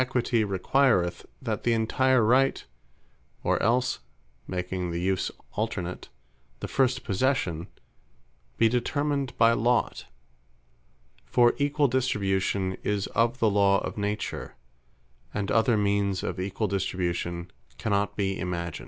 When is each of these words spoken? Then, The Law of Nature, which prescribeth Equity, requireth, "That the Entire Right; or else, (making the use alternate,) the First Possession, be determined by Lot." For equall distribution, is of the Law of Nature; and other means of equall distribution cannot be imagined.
Then, 0.01 0.07
The 0.09 0.09
Law 0.13 0.15
of 0.15 0.49
Nature, 0.49 0.49
which 0.49 0.63
prescribeth 0.63 0.63
Equity, 0.63 0.63
requireth, 0.63 1.25
"That 1.43 1.63
the 1.63 1.73
Entire 1.73 2.23
Right; 2.23 2.65
or 3.43 3.61
else, 3.61 3.99
(making 4.47 4.89
the 4.89 4.99
use 4.99 5.29
alternate,) 5.51 6.09
the 6.59 6.67
First 6.67 7.03
Possession, 7.03 7.67
be 8.57 8.67
determined 8.67 9.37
by 9.37 9.51
Lot." 9.53 10.07
For 11.23 11.51
equall 11.59 11.87
distribution, 11.87 12.77
is 12.83 13.05
of 13.13 13.37
the 13.37 13.51
Law 13.51 13.77
of 13.81 13.95
Nature; 13.95 14.55
and 15.35 15.51
other 15.51 15.77
means 15.77 16.23
of 16.23 16.39
equall 16.39 16.67
distribution 16.67 17.51
cannot 17.77 18.15
be 18.15 18.39
imagined. 18.39 18.79